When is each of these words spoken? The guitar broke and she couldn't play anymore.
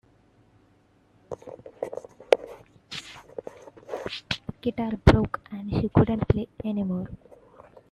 The 1.29 1.37
guitar 4.63 4.93
broke 5.05 5.47
and 5.51 5.69
she 5.69 5.89
couldn't 5.89 6.27
play 6.27 6.47
anymore. 6.65 7.09